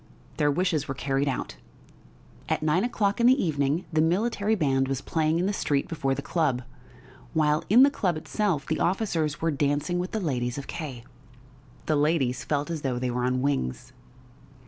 [0.37, 1.57] Their wishes were carried out.
[2.49, 6.15] At nine o'clock in the evening the military band was playing in the street before
[6.15, 6.63] the club,
[7.35, 11.03] while in the club itself the officers were dancing with the ladies of K.
[11.85, 13.93] The ladies felt as though they were on wings.